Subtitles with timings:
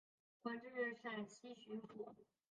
[0.41, 2.11] 官至陕西巡抚。